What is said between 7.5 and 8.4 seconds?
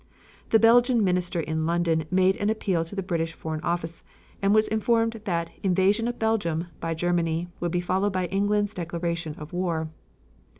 would be followed by